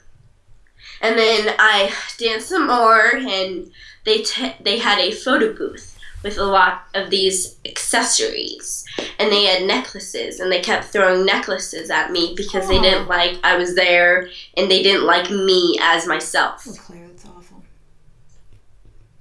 And 1.00 1.18
then 1.18 1.54
I 1.58 1.92
danced 2.18 2.48
some 2.48 2.66
more, 2.66 3.16
and 3.16 3.72
they 4.04 4.22
t- 4.22 4.54
they 4.60 4.78
had 4.78 4.98
a 4.98 5.12
photo 5.12 5.52
booth 5.52 5.98
with 6.22 6.36
a 6.36 6.44
lot 6.44 6.82
of 6.94 7.08
these 7.08 7.56
accessories, 7.64 8.84
and 9.18 9.32
they 9.32 9.46
had 9.46 9.62
necklaces, 9.62 10.40
and 10.40 10.52
they 10.52 10.60
kept 10.60 10.86
throwing 10.86 11.24
necklaces 11.24 11.88
at 11.90 12.12
me 12.12 12.34
because 12.36 12.68
they 12.68 12.78
didn't 12.78 13.08
like 13.08 13.38
I 13.42 13.56
was 13.56 13.74
there, 13.74 14.28
and 14.56 14.70
they 14.70 14.82
didn't 14.82 15.06
like 15.06 15.30
me 15.30 15.78
as 15.80 16.06
myself. 16.06 16.66
Oh, 16.68 16.74
Claire, 16.78 17.08
that's 17.08 17.24
awful. 17.24 17.62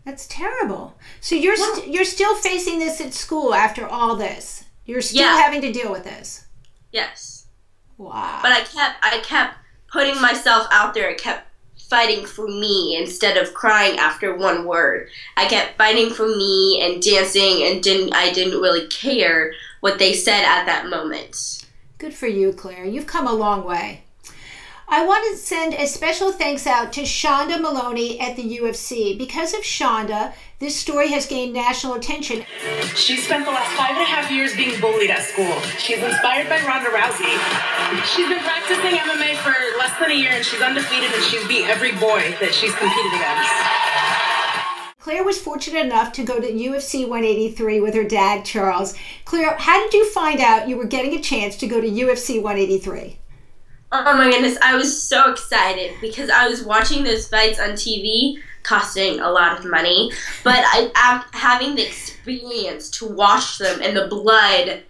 That's 0.04 0.28
terrible. 0.28 0.98
So 1.22 1.36
you're 1.36 1.58
yeah. 1.58 1.74
st- 1.76 1.94
you're 1.94 2.04
still 2.06 2.36
facing 2.36 2.80
this 2.80 3.00
at 3.00 3.14
school 3.14 3.54
after 3.54 3.88
all 3.88 4.18
this. 4.18 4.66
You're 4.86 5.02
still 5.02 5.22
yeah. 5.22 5.38
having 5.38 5.62
to 5.62 5.72
deal 5.72 5.92
with 5.92 6.04
this. 6.04 6.46
Yes. 6.92 7.39
Wow. 8.00 8.40
But 8.42 8.54
I 8.54 8.62
kept 8.62 9.06
I 9.06 9.20
kept 9.20 9.58
putting 9.92 10.20
myself 10.20 10.66
out 10.72 10.94
there. 10.96 11.10
I 11.10 11.14
kept 11.14 11.48
fighting 11.90 12.26
for 12.26 12.48
me 12.48 12.98
instead 12.98 13.36
of 13.36 13.54
crying 13.54 14.00
after 14.00 14.36
one 14.36 14.66
word. 14.66 15.10
I 15.36 15.46
kept 15.48 15.78
fighting 15.78 16.10
for 16.10 16.28
me 16.28 16.82
and 16.82 17.02
dancing 17.02 17.64
and 17.64 17.84
didn't 17.84 18.16
I 18.16 18.32
didn't 18.32 18.62
really 18.62 18.88
care 18.88 19.54
what 19.82 20.00
they 20.00 20.14
said 20.14 20.44
at 20.44 20.66
that 20.66 20.88
moment. 20.88 21.66
Good 21.98 22.14
for 22.14 22.28
you, 22.28 22.54
Claire. 22.54 22.86
You've 22.86 23.06
come 23.06 23.28
a 23.28 23.34
long 23.34 23.66
way. 23.66 24.06
I 24.92 25.06
want 25.06 25.24
to 25.30 25.38
send 25.38 25.76
a 25.76 25.86
special 25.86 26.32
thanks 26.32 26.66
out 26.66 26.92
to 26.94 27.02
Shonda 27.02 27.62
Maloney 27.62 28.20
at 28.20 28.36
the 28.36 28.58
UFC. 28.58 29.16
Because 29.16 29.54
of 29.54 29.60
Shonda, 29.60 30.34
this 30.58 30.76
story 30.76 31.10
has 31.10 31.28
gained 31.28 31.54
national 31.54 31.94
attention. 31.94 32.44
She 32.96 33.18
spent 33.18 33.46
the 33.46 33.52
last 33.52 33.72
five 33.78 33.92
and 33.92 34.02
a 34.02 34.06
half 34.06 34.32
years 34.32 34.56
being 34.56 34.82
bullied 34.82 35.12
at 35.12 35.22
school. 35.22 35.60
She's 35.78 36.02
inspired 36.02 36.50
by 36.50 36.66
Ronda 36.66 36.90
Rousey. 36.90 37.38
She's 38.16 38.28
been 38.28 38.40
practicing 38.40 38.98
MMA 38.98 39.38
for 39.44 39.54
less 39.78 39.94
than 40.00 40.10
a 40.10 40.16
year 40.16 40.32
and 40.32 40.44
she's 40.44 40.60
undefeated 40.60 41.14
and 41.14 41.24
she's 41.26 41.48
beat 41.48 41.68
every 41.68 41.92
boy 41.92 42.36
that 42.42 42.52
she's 42.52 42.74
competed 42.74 43.14
against. 43.14 45.00
Claire 45.02 45.24
was 45.24 45.40
fortunate 45.40 45.86
enough 45.86 46.14
to 46.14 46.24
go 46.24 46.40
to 46.40 46.52
UFC 46.52 47.08
183 47.08 47.80
with 47.80 47.94
her 47.94 48.04
dad, 48.04 48.44
Charles. 48.44 48.96
Claire, 49.26 49.56
how 49.56 49.80
did 49.84 49.94
you 49.94 50.10
find 50.10 50.40
out 50.40 50.68
you 50.68 50.78
were 50.78 50.86
getting 50.86 51.14
a 51.14 51.22
chance 51.22 51.56
to 51.58 51.68
go 51.68 51.80
to 51.80 51.88
UFC 51.88 52.42
183? 52.42 53.19
Oh 53.92 54.16
my 54.16 54.30
goodness, 54.30 54.58
I 54.62 54.76
was 54.76 55.02
so 55.02 55.32
excited 55.32 55.96
because 56.00 56.30
I 56.30 56.48
was 56.48 56.64
watching 56.64 57.04
those 57.04 57.28
fights 57.28 57.60
on 57.60 57.70
TV, 57.70 58.36
costing 58.62 59.20
a 59.20 59.32
lot 59.32 59.58
of 59.58 59.66
money, 59.66 60.12
but 60.44 60.60
I, 60.60 60.92
am 60.94 61.24
having 61.34 61.74
the 61.74 61.88
experience 61.88 62.92
to 62.92 63.08
watch 63.08 63.58
them 63.58 63.82
and 63.82 63.98
the 63.98 64.06
blood 64.08 64.84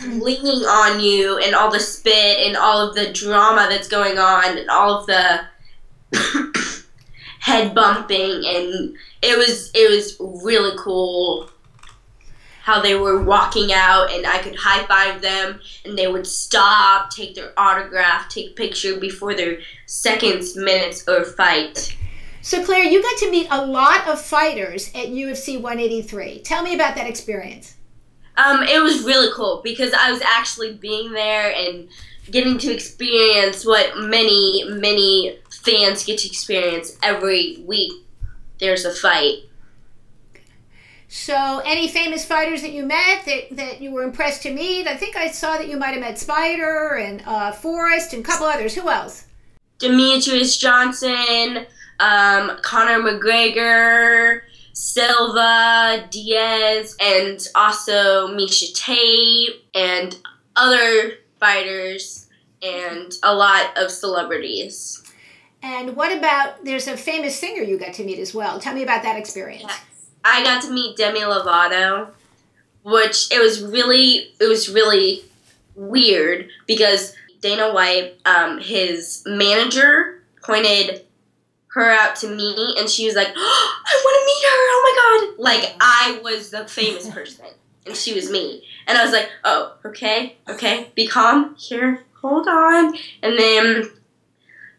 bleeding 0.00 0.64
on 0.64 1.00
you 1.00 1.38
and 1.38 1.54
all 1.54 1.70
the 1.70 1.78
spit 1.78 2.38
and 2.46 2.56
all 2.56 2.88
of 2.88 2.96
the 2.96 3.12
drama 3.12 3.66
that's 3.70 3.88
going 3.88 4.18
on 4.18 4.58
and 4.58 4.68
all 4.70 5.00
of 5.00 5.06
the 5.06 5.40
head 7.40 7.74
bumping 7.74 8.42
and 8.44 8.96
it 9.22 9.38
was 9.38 9.70
it 9.74 9.90
was 9.90 10.16
really 10.44 10.76
cool 10.78 11.50
how 12.70 12.80
they 12.80 12.94
were 12.94 13.20
walking 13.20 13.72
out 13.72 14.12
and 14.12 14.24
I 14.24 14.38
could 14.38 14.54
high 14.54 14.86
five 14.86 15.20
them 15.20 15.60
and 15.84 15.98
they 15.98 16.06
would 16.06 16.24
stop, 16.24 17.10
take 17.10 17.34
their 17.34 17.52
autograph, 17.58 18.28
take 18.28 18.50
a 18.50 18.54
picture 18.54 19.00
before 19.00 19.34
their 19.34 19.58
seconds, 19.86 20.56
minutes, 20.56 21.08
or 21.08 21.24
fight. 21.24 21.96
So, 22.42 22.64
Claire, 22.64 22.84
you 22.84 23.02
got 23.02 23.18
to 23.18 23.30
meet 23.30 23.48
a 23.50 23.66
lot 23.66 24.06
of 24.06 24.20
fighters 24.20 24.86
at 24.90 25.08
UFC 25.08 25.60
183. 25.60 26.42
Tell 26.42 26.62
me 26.62 26.76
about 26.76 26.94
that 26.94 27.08
experience. 27.08 27.74
Um, 28.36 28.62
it 28.62 28.80
was 28.80 29.02
really 29.02 29.32
cool 29.34 29.62
because 29.64 29.92
I 29.92 30.12
was 30.12 30.22
actually 30.22 30.74
being 30.74 31.10
there 31.10 31.52
and 31.52 31.88
getting 32.30 32.56
to 32.58 32.72
experience 32.72 33.66
what 33.66 33.98
many, 33.98 34.62
many 34.68 35.40
fans 35.50 36.04
get 36.04 36.20
to 36.20 36.28
experience 36.28 36.96
every 37.02 37.64
week. 37.66 37.92
There's 38.60 38.84
a 38.84 38.92
fight. 38.92 39.49
So, 41.12 41.60
any 41.64 41.88
famous 41.88 42.24
fighters 42.24 42.62
that 42.62 42.70
you 42.70 42.86
met 42.86 43.24
that, 43.26 43.56
that 43.56 43.82
you 43.82 43.90
were 43.90 44.04
impressed 44.04 44.44
to 44.44 44.54
meet? 44.54 44.86
I 44.86 44.96
think 44.96 45.16
I 45.16 45.28
saw 45.28 45.58
that 45.58 45.66
you 45.66 45.76
might 45.76 45.90
have 45.90 45.98
met 45.98 46.20
Spider 46.20 46.98
and 46.98 47.20
uh, 47.26 47.50
Forrest 47.50 48.12
and 48.12 48.24
a 48.24 48.26
couple 48.26 48.46
others. 48.46 48.76
Who 48.76 48.88
else? 48.88 49.26
Demetrious 49.80 50.56
Johnson, 50.56 51.66
um, 51.98 52.56
Conor 52.62 53.02
McGregor, 53.02 54.42
Silva, 54.72 56.06
Diaz, 56.12 56.96
and 57.00 57.44
also 57.56 58.28
Miesha 58.28 58.72
Tate, 58.72 59.64
and 59.74 60.16
other 60.54 61.14
fighters, 61.40 62.28
and 62.62 63.12
a 63.24 63.34
lot 63.34 63.76
of 63.76 63.90
celebrities. 63.90 65.02
And 65.60 65.96
what 65.96 66.16
about, 66.16 66.64
there's 66.64 66.86
a 66.86 66.96
famous 66.96 67.36
singer 67.36 67.62
you 67.62 67.78
got 67.78 67.94
to 67.94 68.04
meet 68.04 68.20
as 68.20 68.32
well. 68.32 68.60
Tell 68.60 68.74
me 68.74 68.84
about 68.84 69.02
that 69.02 69.18
experience. 69.18 69.64
Yeah. 69.66 69.74
I 70.24 70.42
got 70.42 70.62
to 70.62 70.70
meet 70.70 70.96
Demi 70.96 71.20
Lovato, 71.20 72.10
which 72.82 73.30
it 73.32 73.40
was 73.40 73.62
really 73.62 74.32
it 74.40 74.48
was 74.48 74.68
really 74.68 75.24
weird 75.74 76.50
because 76.66 77.14
Dana 77.40 77.72
White, 77.72 78.18
um, 78.26 78.60
his 78.60 79.22
manager, 79.26 80.22
pointed 80.42 81.04
her 81.68 81.90
out 81.90 82.16
to 82.16 82.28
me, 82.28 82.74
and 82.78 82.88
she 82.88 83.06
was 83.06 83.14
like, 83.14 83.28
oh, 83.34 83.82
"I 83.86 84.02
want 84.04 84.14
to 84.20 84.26
meet 84.26 84.44
her! 84.48 84.56
Oh 84.72 85.28
my 85.28 85.34
god!" 85.36 85.42
Like 85.42 85.76
I 85.80 86.20
was 86.22 86.50
the 86.50 86.66
famous 86.66 87.08
person, 87.14 87.46
and 87.86 87.96
she 87.96 88.14
was 88.14 88.30
me, 88.30 88.64
and 88.86 88.98
I 88.98 89.04
was 89.04 89.12
like, 89.12 89.28
"Oh, 89.44 89.74
okay, 89.84 90.36
okay, 90.48 90.90
be 90.94 91.06
calm 91.06 91.54
here, 91.56 92.04
hold 92.20 92.48
on," 92.48 92.94
and 93.22 93.38
then 93.38 93.90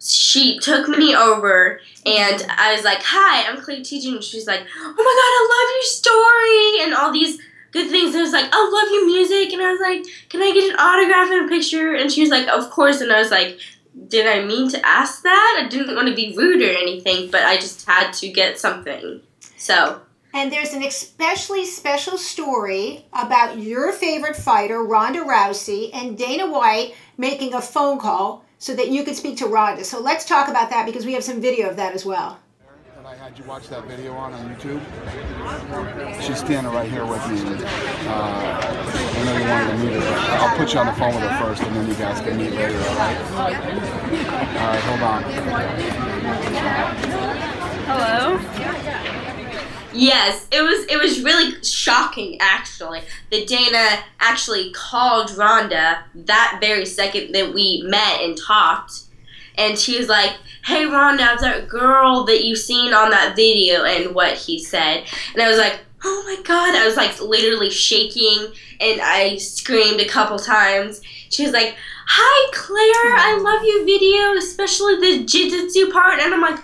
she 0.02 0.58
took 0.60 0.88
me 0.88 1.16
over 1.16 1.80
and 2.06 2.46
I 2.50 2.74
was 2.74 2.84
like, 2.84 3.02
Hi, 3.04 3.48
I'm 3.48 3.62
Clay 3.62 3.84
Teaching. 3.84 4.16
And 4.16 4.24
she's 4.24 4.48
like, 4.48 4.62
Oh 4.62 4.88
my 4.88 4.96
god, 4.96 4.98
I 4.98 5.48
love 5.52 5.72
your 5.76 5.84
story 5.84 6.84
and 6.84 6.94
all 6.96 7.12
these 7.12 7.40
good 7.72 7.90
things. 7.90 8.14
And 8.14 8.22
I 8.22 8.24
was 8.24 8.34
like, 8.34 8.50
I 8.52 8.70
love 8.70 8.92
your 8.92 9.06
music 9.06 9.54
and 9.54 9.62
I 9.62 9.72
was 9.72 9.82
like, 9.82 10.30
Can 10.30 10.42
I 10.42 10.52
get 10.54 10.72
an 10.72 10.80
autograph 10.80 11.32
and 11.32 11.46
a 11.46 11.48
picture? 11.48 11.94
And 11.94 12.12
she 12.12 12.22
was 12.22 12.32
like, 12.32 12.48
Of 12.48 12.72
course 12.72 13.02
and 13.02 13.12
I 13.12 13.20
was 13.20 13.32
like, 13.32 13.60
Did 14.08 14.26
I 14.26 14.44
mean 14.44 14.70
to 14.70 14.86
ask 14.86 15.22
that? 15.22 15.62
I 15.64 15.70
didn't 15.70 15.96
want 15.96 16.08
to 16.08 16.16
be 16.16 16.36
rude 16.36 16.64
or 16.64 16.72
anything, 16.72 17.30
but 17.30 17.44
I 17.44 17.58
just 17.58 17.86
had 17.86 18.12
to 18.14 18.30
get 18.30 18.60
something. 18.60 19.22
So 19.58 20.02
and 20.34 20.52
there's 20.52 20.74
an 20.74 20.84
especially 20.84 21.66
special 21.66 22.18
story 22.18 23.06
about 23.12 23.60
your 23.60 23.92
favorite 23.92 24.38
fighter, 24.38 24.82
Ronda 24.82 25.20
Rousey, 25.20 25.90
and 25.94 26.18
Dana 26.18 26.50
White 26.50 26.96
making 27.18 27.54
a 27.54 27.62
phone 27.62 28.00
call 28.00 28.46
so 28.62 28.74
that 28.76 28.90
you 28.90 29.04
could 29.04 29.16
speak 29.16 29.38
to 29.38 29.48
Ronda. 29.48 29.84
So 29.84 30.00
let's 30.00 30.24
talk 30.24 30.48
about 30.48 30.70
that 30.70 30.86
because 30.86 31.04
we 31.04 31.14
have 31.14 31.24
some 31.24 31.42
video 31.42 31.68
of 31.68 31.78
that 31.78 31.96
as 31.96 32.06
well. 32.06 32.40
And 32.96 33.08
I 33.08 33.16
had 33.16 33.36
you 33.36 33.44
watch 33.46 33.68
that 33.70 33.86
video 33.86 34.14
on 34.14 34.34
on 34.34 34.56
YouTube. 34.56 34.80
She's 36.22 36.38
standing 36.38 36.72
right 36.72 36.88
here 36.88 37.04
with 37.04 37.28
me. 37.28 37.42
Uh, 37.42 38.22
I 39.18 39.24
know 39.26 39.38
you 39.38 39.46
wanted 39.50 39.72
to 39.72 39.78
meet 39.84 39.94
her, 39.94 40.14
I'll 40.38 40.56
put 40.58 40.72
you 40.74 40.80
on 40.80 40.86
the 40.86 40.94
phone 40.94 41.16
with 41.16 41.24
her 41.24 41.44
first, 41.44 41.64
and 41.64 41.76
then 41.76 41.88
you 41.88 41.96
guys 41.96 42.22
can 42.22 42.38
meet 42.38 42.52
later. 42.52 42.78
All 42.78 42.96
right? 42.98 43.18
All 43.18 44.68
right, 44.70 44.84
hold 44.84 45.02
on. 45.02 45.24
Hello. 47.88 48.81
Yes, 49.94 50.48
it 50.52 50.62
was 50.62 50.86
it 50.86 51.02
was 51.02 51.22
really 51.22 51.62
shocking 51.64 52.38
actually 52.40 53.02
that 53.32 53.48
Dana 53.48 54.04
actually 54.20 54.72
called 54.72 55.36
Ronda 55.38 56.04
that 56.16 56.58
very 56.62 56.86
second 56.86 57.34
that 57.34 57.54
we 57.54 57.84
met 57.86 58.22
and 58.22 58.38
talked. 58.38 59.04
And 59.58 59.78
she 59.78 59.98
was 59.98 60.08
like, 60.08 60.36
Hey 60.64 60.86
Ronda, 60.86 61.24
I'm 61.24 61.38
that 61.42 61.68
girl 61.68 62.24
that 62.26 62.44
you 62.44 62.56
seen 62.56 62.94
on 62.94 63.10
that 63.12 63.36
video 63.36 63.84
and 63.84 64.16
what 64.16 64.38
he 64.38 64.64
said. 64.64 65.06
And 65.34 65.42
I 65.42 65.50
was 65.50 65.58
like, 65.58 65.80
Oh 66.04 66.24
my 66.26 66.42
god. 66.44 66.76
I 66.76 66.86
was 66.86 66.96
like 66.96 67.20
literally 67.22 67.70
shaking 67.70 68.54
and 68.80 69.02
I 69.02 69.38
screamed 69.38 70.00
a 70.00 70.08
couple 70.08 70.40
times. 70.40 71.02
She 71.30 71.44
was 71.44 71.52
like, 71.52 71.76
Hi 72.08 72.52
Claire, 72.54 73.16
I 73.18 73.38
love 73.38 73.64
your 73.64 73.86
video, 73.86 74.38
especially 74.38 74.96
the 74.96 75.26
jiu-jitsu 75.26 75.92
part 75.92 76.20
and 76.20 76.34
I'm 76.34 76.42
like 76.42 76.60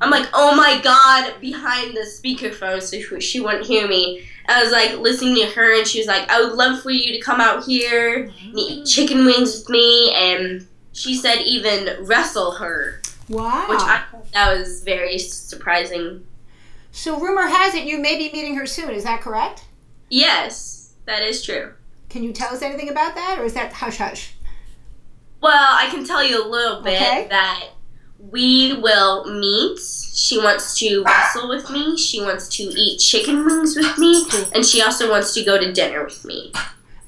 I'm 0.00 0.10
like, 0.10 0.28
oh 0.32 0.54
my 0.54 0.80
god, 0.82 1.40
behind 1.40 1.94
the 1.94 2.00
speakerphone, 2.00 2.80
so 2.82 3.18
she 3.18 3.40
wouldn't 3.40 3.66
hear 3.66 3.86
me. 3.86 4.24
I 4.48 4.62
was 4.62 4.72
like 4.72 4.98
listening 4.98 5.36
to 5.36 5.46
her, 5.46 5.78
and 5.78 5.86
she 5.86 5.98
was 5.98 6.06
like, 6.06 6.28
I 6.30 6.42
would 6.42 6.54
love 6.54 6.82
for 6.82 6.90
you 6.90 7.12
to 7.12 7.20
come 7.20 7.40
out 7.40 7.64
here 7.64 8.24
and 8.24 8.58
eat 8.58 8.82
mm. 8.82 8.94
chicken 8.94 9.24
wings 9.24 9.58
with 9.58 9.68
me, 9.68 10.12
and 10.14 10.66
she 10.92 11.14
said 11.14 11.42
even 11.42 12.04
wrestle 12.06 12.52
her. 12.52 13.02
Wow. 13.28 13.66
Which 13.68 13.80
I 13.80 14.02
thought 14.10 14.32
that 14.32 14.58
was 14.58 14.82
very 14.82 15.18
surprising. 15.18 16.26
So, 16.92 17.20
rumor 17.20 17.46
has 17.46 17.74
it 17.74 17.84
you 17.84 17.98
may 17.98 18.16
be 18.16 18.32
meeting 18.32 18.56
her 18.56 18.66
soon, 18.66 18.90
is 18.90 19.04
that 19.04 19.20
correct? 19.20 19.64
Yes, 20.08 20.94
that 21.04 21.22
is 21.22 21.44
true. 21.44 21.74
Can 22.08 22.24
you 22.24 22.32
tell 22.32 22.52
us 22.52 22.62
anything 22.62 22.88
about 22.88 23.14
that, 23.14 23.38
or 23.38 23.44
is 23.44 23.54
that 23.54 23.72
hush 23.72 23.98
hush? 23.98 24.34
Well, 25.40 25.52
I 25.54 25.88
can 25.90 26.04
tell 26.04 26.24
you 26.24 26.44
a 26.44 26.48
little 26.48 26.82
bit 26.82 27.00
Okay. 27.00 27.26
that 27.30 27.68
we 28.30 28.74
will 28.74 29.24
meet. 29.24 29.78
She 29.80 30.38
wants 30.38 30.78
to 30.78 31.02
wrestle 31.04 31.48
with 31.48 31.70
me. 31.70 31.96
She 31.96 32.20
wants 32.20 32.48
to 32.56 32.62
eat 32.62 32.98
chicken 32.98 33.44
wings 33.44 33.76
with 33.76 33.96
me, 33.98 34.24
and 34.54 34.64
she 34.64 34.82
also 34.82 35.10
wants 35.10 35.32
to 35.34 35.44
go 35.44 35.58
to 35.58 35.72
dinner 35.72 36.04
with 36.04 36.24
me. 36.24 36.52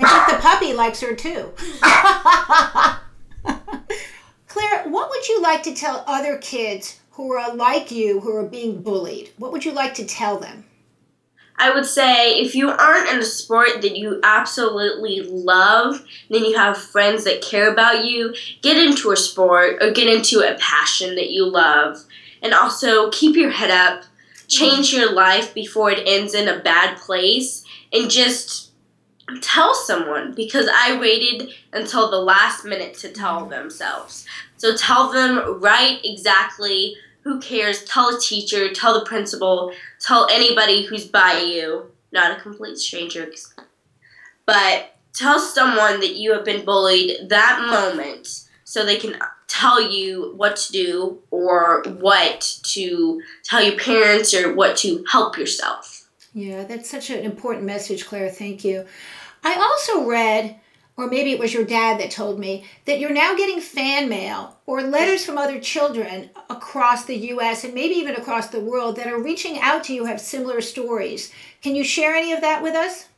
I 0.01 0.27
think 0.27 0.39
the 0.39 0.43
puppy 0.43 0.73
likes 0.73 1.01
her 1.01 1.15
too. 1.15 1.53
Claire, 4.49 4.89
what 4.89 5.11
would 5.11 5.29
you 5.29 5.41
like 5.41 5.63
to 5.65 5.75
tell 5.75 6.05
other 6.07 6.39
kids 6.39 7.01
who 7.13 7.33
are 7.33 7.55
like 7.55 7.91
you 7.91 8.21
who 8.21 8.35
are 8.35 8.47
being 8.47 8.83
bullied? 8.83 9.31
What 9.37 9.53
would 9.53 9.65
you 9.65 9.73
like 9.73 9.95
to 9.95 10.05
tell 10.05 10.39
them? 10.39 10.65
I 11.57 11.73
would 11.75 11.87
say 11.87 12.41
if 12.41 12.55
you 12.55 12.71
aren't 12.71 13.11
in 13.11 13.19
a 13.19 13.25
sport 13.25 13.83
that 13.83 13.97
you 13.97 14.21
absolutely 14.23 15.23
love, 15.23 16.05
then 16.29 16.45
you 16.45 16.57
have 16.57 16.77
friends 16.77 17.25
that 17.25 17.43
care 17.43 17.71
about 17.71 18.05
you, 18.05 18.35
get 18.63 18.77
into 18.77 19.11
a 19.13 19.17
sport 19.17 19.83
or 19.83 19.91
get 19.91 20.09
into 20.09 20.41
a 20.41 20.59
passion 20.59 21.15
that 21.17 21.31
you 21.31 21.45
love. 21.45 21.99
And 22.43 22.53
also 22.53 23.11
keep 23.11 23.37
your 23.37 23.51
head 23.51 23.71
up, 23.71 24.05
change 24.49 24.93
your 24.93 25.13
life 25.13 25.55
before 25.55 25.91
it 25.91 26.03
ends 26.07 26.35
in 26.35 26.49
a 26.49 26.59
bad 26.59 26.99
place, 26.99 27.65
and 27.93 28.11
just 28.11 28.71
tell 29.41 29.75
someone 29.75 30.35
because 30.35 30.69
I 30.73 30.99
waited 30.99 31.51
until 31.73 32.11
the 32.11 32.19
last 32.19 32.65
minute 32.65 32.95
to 32.99 33.09
tell 33.09 33.47
themselves. 33.47 34.27
So 34.57 34.77
tell 34.77 35.13
them 35.13 35.61
right 35.61 36.01
exactly 36.05 36.97
who 37.23 37.41
cares? 37.41 37.85
Tell 37.85 38.17
a 38.17 38.21
teacher, 38.21 38.73
tell 38.73 38.99
the 38.99 39.05
principal, 39.05 39.73
tell 40.01 40.29
anybody 40.31 40.85
who's 40.85 41.07
by 41.07 41.39
you, 41.39 41.91
not 42.13 42.37
a 42.37 42.41
complete 42.41 42.79
stranger. 42.79 43.31
But 44.47 44.97
tell 45.13 45.39
someone 45.39 46.01
that 46.01 46.17
you 46.17 46.33
have 46.33 46.45
been 46.45 46.65
bullied 46.65 47.29
that 47.29 47.67
moment 47.69 48.49
so 48.65 48.85
they 48.85 48.97
can 48.97 49.17
tell 49.47 49.81
you 49.81 50.33
what 50.37 50.57
to 50.57 50.73
do 50.73 51.19
or 51.31 51.83
what 51.99 52.59
to 52.63 53.21
tell 53.45 53.63
your 53.63 53.79
parents 53.79 54.35
or 54.35 54.55
what 54.55 54.77
to 54.79 55.05
help 55.11 55.37
yourself. 55.37 56.09
Yeah, 56.35 56.65
that's 56.65 56.91
such 56.91 57.11
an 57.11 57.25
important 57.25 57.67
message, 57.67 58.07
Claire. 58.07 58.31
Thank 58.31 58.65
you. 58.65 58.87
I 59.45 59.55
also 59.57 60.07
read, 60.07 60.57
or 61.03 61.09
maybe 61.09 61.33
it 61.33 61.39
was 61.41 61.53
your 61.53 61.65
dad 61.65 61.99
that 61.99 62.13
told 62.13 62.39
me, 62.39 62.65
that 62.85 63.01
you're 63.01 63.11
now 63.11 63.35
getting 63.35 63.61
fan 63.61 64.09
mail 64.09 64.57
or 64.67 64.83
letters 64.83 65.27
from 65.27 65.37
other 65.37 65.59
children 65.59 66.31
across 66.49 67.05
the 67.05 67.17
US 67.17 67.65
and 67.65 67.75
maybe 67.75 67.97
even 67.97 68.15
across 68.15 68.49
the 68.49 68.61
world 68.61 68.95
that 68.97 69.09
are 69.09 69.21
reaching 69.21 69.59
out 69.59 69.83
to 69.85 69.95
you 69.95 70.05
have 70.05 70.21
similar 70.21 70.61
stories. 70.61 71.33
Can 71.61 71.75
you 71.75 71.83
share 71.83 72.15
any 72.15 72.33
of 72.33 72.41
that 72.41 72.63
with 72.63 72.75
us? 72.75 73.09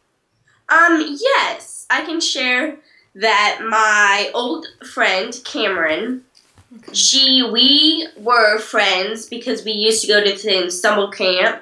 Um, 0.71 1.19
yes, 1.21 1.87
I 1.91 2.07
can 2.07 2.21
share 2.21 2.79
that 3.17 3.61
my 3.69 4.31
old 4.33 4.67
friend 4.91 5.39
Cameron, 5.45 6.25
okay. 6.75 6.95
she 6.95 7.47
we 7.53 8.09
were 8.17 8.59
friends 8.59 9.27
because 9.27 9.63
we 9.63 9.73
used 9.73 10.01
to 10.03 10.09
go 10.09 10.25
to 10.25 10.33
the 10.33 10.71
summer 10.71 11.09
camp. 11.09 11.61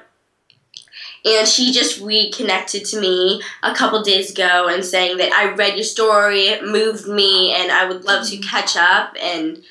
And 1.25 1.47
she 1.47 1.71
just 1.71 2.01
reconnected 2.01 2.85
to 2.85 2.99
me 2.99 3.41
a 3.61 3.73
couple 3.73 4.01
days 4.03 4.31
ago 4.31 4.67
and 4.67 4.83
saying 4.83 5.17
that 5.17 5.31
I 5.31 5.53
read 5.53 5.75
your 5.75 5.85
story, 5.85 6.47
it 6.47 6.65
moved 6.65 7.07
me, 7.07 7.53
and 7.53 7.71
I 7.71 7.87
would 7.87 8.03
love 8.03 8.27
to 8.27 8.35
mm-hmm. 8.35 8.49
catch 8.49 8.75
up 8.75 9.15
and 9.21 9.63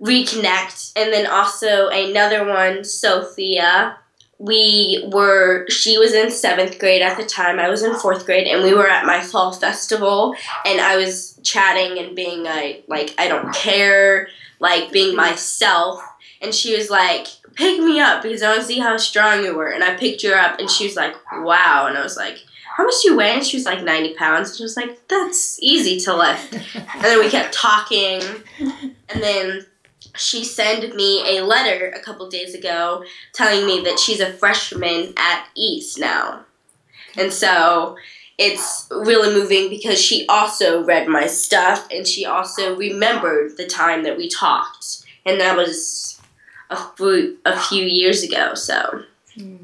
reconnect. 0.00 0.92
And 0.96 1.12
then 1.12 1.26
also 1.26 1.88
another 1.88 2.44
one, 2.44 2.82
Sophia, 2.82 3.98
we 4.42 5.08
were 5.12 5.68
she 5.68 5.98
was 5.98 6.12
in 6.12 6.28
seventh 6.28 6.80
grade 6.80 7.00
at 7.00 7.16
the 7.16 7.24
time 7.24 7.60
i 7.60 7.68
was 7.68 7.84
in 7.84 7.94
fourth 7.94 8.26
grade 8.26 8.48
and 8.48 8.64
we 8.64 8.74
were 8.74 8.88
at 8.88 9.06
my 9.06 9.20
fall 9.20 9.52
festival 9.52 10.34
and 10.66 10.80
i 10.80 10.96
was 10.96 11.38
chatting 11.44 11.96
and 11.96 12.16
being 12.16 12.42
like 12.42 12.82
like 12.88 13.14
i 13.18 13.28
don't 13.28 13.54
care 13.54 14.26
like 14.58 14.90
being 14.90 15.14
myself 15.14 16.02
and 16.40 16.52
she 16.52 16.76
was 16.76 16.90
like 16.90 17.28
pick 17.54 17.80
me 17.80 18.00
up 18.00 18.22
because 18.22 18.42
i 18.42 18.48
want 18.48 18.60
to 18.60 18.66
see 18.66 18.78
how 18.78 18.96
strong 18.96 19.44
you 19.44 19.54
were. 19.54 19.68
And 19.68 19.84
i 19.84 19.94
picked 19.94 20.22
her 20.22 20.34
up 20.34 20.58
and 20.58 20.70
she 20.70 20.84
was 20.84 20.96
like 20.96 21.14
wow. 21.32 21.86
And 21.88 21.96
i 21.96 22.02
was 22.02 22.16
like 22.16 22.38
how 22.76 22.84
much 22.84 23.02
do 23.02 23.10
you 23.10 23.16
weigh? 23.16 23.34
And 23.34 23.44
she 23.44 23.58
was 23.58 23.66
like 23.66 23.82
90 23.82 24.14
pounds. 24.14 24.48
And 24.48 24.56
she 24.56 24.62
was 24.62 24.76
like 24.76 25.06
that's 25.08 25.58
easy 25.62 25.98
to 26.00 26.16
lift. 26.16 26.54
And 26.74 27.04
then 27.04 27.18
we 27.18 27.30
kept 27.30 27.54
talking. 27.54 28.22
And 28.60 29.22
then 29.22 29.66
she 30.16 30.44
sent 30.44 30.94
me 30.94 31.38
a 31.38 31.44
letter 31.44 31.88
a 31.90 32.00
couple 32.00 32.28
days 32.28 32.54
ago 32.54 33.04
telling 33.32 33.66
me 33.66 33.82
that 33.84 33.98
she's 33.98 34.20
a 34.20 34.32
freshman 34.32 35.12
at 35.16 35.46
East 35.54 35.98
now. 35.98 36.44
And 37.16 37.32
so 37.32 37.96
it's 38.38 38.88
really 38.90 39.34
moving 39.34 39.68
because 39.68 40.00
she 40.00 40.26
also 40.26 40.84
read 40.84 41.08
my 41.08 41.26
stuff 41.26 41.86
and 41.90 42.06
she 42.06 42.24
also 42.24 42.76
remembered 42.76 43.56
the 43.56 43.66
time 43.66 44.02
that 44.04 44.16
we 44.16 44.28
talked. 44.28 45.04
And 45.24 45.40
that 45.40 45.56
was 45.56 46.11
a 46.72 46.92
few, 46.96 47.38
a 47.44 47.58
few 47.58 47.84
years 47.84 48.22
ago, 48.22 48.54
so. 48.54 49.04
Hmm. 49.34 49.56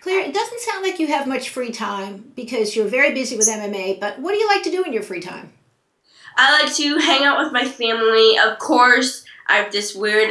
Claire, 0.00 0.20
it 0.20 0.34
doesn't 0.34 0.60
sound 0.60 0.82
like 0.82 0.98
you 0.98 1.08
have 1.08 1.26
much 1.26 1.50
free 1.50 1.72
time 1.72 2.32
because 2.36 2.76
you're 2.76 2.86
very 2.86 3.12
busy 3.12 3.36
with 3.36 3.48
MMA, 3.48 4.00
but 4.00 4.18
what 4.20 4.32
do 4.32 4.38
you 4.38 4.46
like 4.48 4.62
to 4.62 4.70
do 4.70 4.84
in 4.84 4.92
your 4.92 5.02
free 5.02 5.20
time? 5.20 5.52
I 6.36 6.62
like 6.62 6.74
to 6.76 6.98
hang 6.98 7.24
out 7.24 7.42
with 7.42 7.52
my 7.52 7.64
family. 7.64 8.38
Of 8.38 8.58
course, 8.58 9.24
I 9.48 9.56
have 9.56 9.72
this 9.72 9.94
weird 9.94 10.30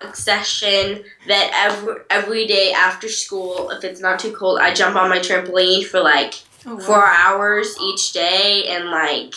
obsession 0.00 1.02
that 1.26 1.50
every 1.54 1.94
every 2.10 2.46
day 2.46 2.72
after 2.72 3.08
school, 3.08 3.70
if 3.70 3.84
it's 3.84 4.00
not 4.00 4.18
too 4.18 4.32
cold, 4.32 4.58
I 4.60 4.74
jump 4.74 4.96
on 4.96 5.08
my 5.08 5.18
trampoline 5.18 5.84
for 5.84 6.00
like 6.00 6.34
oh, 6.66 6.74
wow. 6.74 6.80
four 6.80 7.06
hours 7.06 7.74
each 7.80 8.12
day, 8.12 8.66
and 8.68 8.90
like 8.90 9.34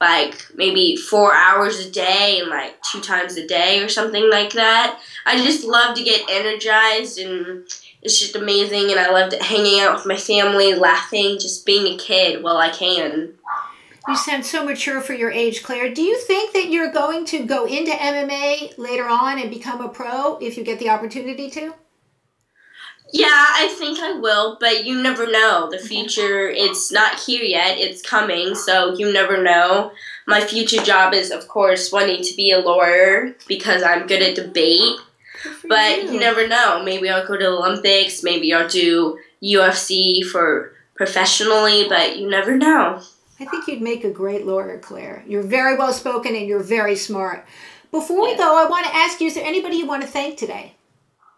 like 0.00 0.46
maybe 0.54 0.96
four 0.96 1.34
hours 1.34 1.78
a 1.84 1.90
day 1.90 2.38
and 2.40 2.48
like 2.48 2.80
two 2.82 3.00
times 3.00 3.36
a 3.36 3.46
day 3.46 3.82
or 3.82 3.88
something 3.88 4.30
like 4.30 4.52
that. 4.54 4.98
I 5.26 5.36
just 5.44 5.64
love 5.64 5.94
to 5.96 6.02
get 6.02 6.28
energized 6.30 7.18
and 7.18 7.64
it's 8.00 8.18
just 8.18 8.34
amazing 8.34 8.90
and 8.90 8.98
I 8.98 9.10
love 9.10 9.32
hanging 9.40 9.80
out 9.80 9.96
with 9.96 10.06
my 10.06 10.16
family, 10.16 10.74
laughing, 10.74 11.38
just 11.38 11.66
being 11.66 11.94
a 11.94 11.98
kid 11.98 12.42
while 12.42 12.56
I 12.56 12.70
can. 12.70 13.34
You 14.08 14.16
sound 14.16 14.46
so 14.46 14.64
mature 14.64 15.02
for 15.02 15.12
your 15.12 15.30
age, 15.30 15.62
Claire. 15.62 15.92
Do 15.92 16.02
you 16.02 16.18
think 16.18 16.54
that 16.54 16.70
you're 16.70 16.90
going 16.90 17.26
to 17.26 17.44
go 17.44 17.66
into 17.66 17.92
MMA 17.92 18.78
later 18.78 19.06
on 19.06 19.38
and 19.38 19.50
become 19.50 19.82
a 19.82 19.88
pro 19.88 20.38
if 20.38 20.56
you 20.56 20.64
get 20.64 20.78
the 20.78 20.88
opportunity 20.88 21.50
to? 21.50 21.74
Yeah, 23.12 23.26
I 23.28 23.68
think 23.76 23.98
I 23.98 24.18
will, 24.18 24.56
but 24.60 24.84
you 24.84 25.02
never 25.02 25.30
know. 25.30 25.68
The 25.70 25.78
future, 25.78 26.48
it's 26.48 26.92
not 26.92 27.18
here 27.18 27.42
yet, 27.42 27.78
it's 27.78 28.02
coming, 28.02 28.54
so 28.54 28.94
you 28.94 29.12
never 29.12 29.42
know. 29.42 29.92
My 30.26 30.40
future 30.40 30.82
job 30.82 31.12
is, 31.12 31.30
of 31.30 31.48
course, 31.48 31.90
wanting 31.90 32.22
to 32.22 32.36
be 32.36 32.52
a 32.52 32.60
lawyer 32.60 33.34
because 33.48 33.82
I'm 33.82 34.06
good 34.06 34.22
at 34.22 34.36
debate. 34.36 34.96
But 35.66 36.04
you. 36.04 36.12
you 36.12 36.20
never 36.20 36.46
know. 36.46 36.82
Maybe 36.84 37.08
I'll 37.08 37.26
go 37.26 37.36
to 37.36 37.44
the 37.44 37.50
Olympics, 37.50 38.22
maybe 38.22 38.52
I'll 38.52 38.68
do 38.68 39.18
UFC 39.42 40.24
for 40.24 40.72
professionally, 40.94 41.86
but 41.88 42.18
you 42.18 42.28
never 42.28 42.56
know. 42.56 43.00
I 43.40 43.46
think 43.46 43.66
you'd 43.66 43.80
make 43.80 44.04
a 44.04 44.10
great 44.10 44.46
lawyer, 44.46 44.78
Claire. 44.78 45.24
You're 45.26 45.42
very 45.42 45.76
well 45.76 45.94
spoken 45.94 46.36
and 46.36 46.46
you're 46.46 46.62
very 46.62 46.94
smart. 46.94 47.46
Before 47.90 48.22
we 48.22 48.36
go, 48.36 48.62
I 48.62 48.68
want 48.68 48.86
to 48.86 48.94
ask 48.94 49.20
you 49.20 49.28
is 49.28 49.34
there 49.34 49.44
anybody 49.44 49.76
you 49.76 49.86
want 49.86 50.02
to 50.02 50.08
thank 50.08 50.38
today? 50.38 50.74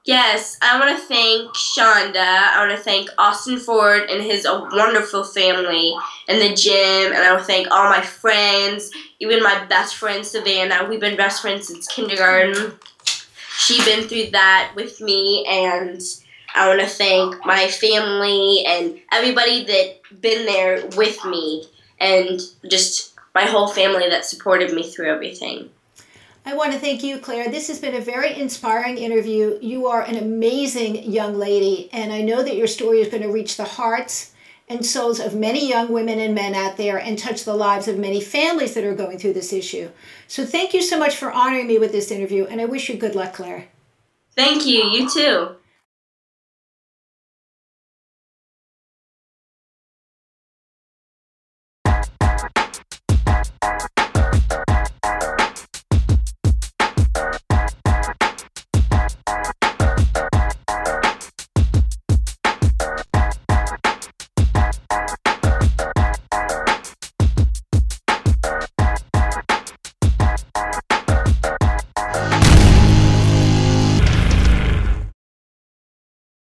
Yes, 0.04 0.58
I 0.60 0.80
want 0.80 0.98
to 0.98 1.06
thank 1.06 1.54
Shonda. 1.54 2.16
I 2.16 2.66
want 2.66 2.76
to 2.76 2.82
thank 2.82 3.08
Austin 3.18 3.56
Ford 3.58 4.10
and 4.10 4.20
his 4.20 4.44
uh, 4.44 4.68
wonderful 4.72 5.22
family 5.22 5.94
and 6.26 6.40
the 6.42 6.54
gym. 6.54 7.12
And 7.12 7.18
I 7.22 7.30
want 7.32 7.42
to 7.42 7.46
thank 7.46 7.70
all 7.70 7.88
my 7.88 8.00
friends, 8.00 8.90
even 9.20 9.44
my 9.44 9.64
best 9.66 9.94
friend 9.94 10.26
Savannah. 10.26 10.86
We've 10.88 10.98
been 10.98 11.16
best 11.16 11.40
friends 11.40 11.68
since 11.68 11.86
kindergarten. 11.86 12.72
She's 13.58 13.84
been 13.84 14.08
through 14.08 14.30
that 14.32 14.72
with 14.74 15.00
me. 15.00 15.46
And 15.48 16.00
I 16.56 16.66
want 16.68 16.80
to 16.80 16.88
thank 16.88 17.46
my 17.46 17.68
family 17.68 18.64
and 18.66 19.00
everybody 19.12 19.64
that 19.64 20.20
been 20.20 20.46
there 20.46 20.84
with 20.96 21.24
me 21.24 21.64
and 22.00 22.40
just 22.68 23.14
my 23.36 23.44
whole 23.44 23.68
family 23.68 24.08
that 24.10 24.24
supported 24.24 24.72
me 24.72 24.82
through 24.82 25.12
everything. 25.12 25.70
I 26.44 26.54
want 26.54 26.72
to 26.72 26.78
thank 26.78 27.04
you, 27.04 27.18
Claire. 27.18 27.50
This 27.50 27.68
has 27.68 27.78
been 27.78 27.94
a 27.94 28.00
very 28.00 28.36
inspiring 28.36 28.98
interview. 28.98 29.58
You 29.62 29.86
are 29.86 30.02
an 30.02 30.16
amazing 30.16 31.04
young 31.04 31.38
lady, 31.38 31.88
and 31.92 32.12
I 32.12 32.20
know 32.22 32.42
that 32.42 32.56
your 32.56 32.66
story 32.66 33.00
is 33.00 33.08
going 33.08 33.22
to 33.22 33.30
reach 33.30 33.56
the 33.56 33.64
hearts 33.64 34.32
and 34.68 34.84
souls 34.84 35.20
of 35.20 35.34
many 35.34 35.68
young 35.68 35.92
women 35.92 36.18
and 36.18 36.34
men 36.34 36.54
out 36.54 36.76
there 36.76 36.98
and 36.98 37.16
touch 37.16 37.44
the 37.44 37.54
lives 37.54 37.86
of 37.86 37.98
many 37.98 38.20
families 38.20 38.74
that 38.74 38.84
are 38.84 38.94
going 38.94 39.18
through 39.18 39.34
this 39.34 39.52
issue. 39.52 39.90
So, 40.26 40.44
thank 40.44 40.74
you 40.74 40.82
so 40.82 40.98
much 40.98 41.16
for 41.16 41.30
honoring 41.30 41.68
me 41.68 41.78
with 41.78 41.92
this 41.92 42.10
interview, 42.10 42.44
and 42.46 42.60
I 42.60 42.64
wish 42.64 42.88
you 42.88 42.96
good 42.96 43.14
luck, 43.14 43.34
Claire. 43.34 43.68
Thank 44.34 44.66
you. 44.66 44.82
You 44.84 45.10
too. 45.10 45.56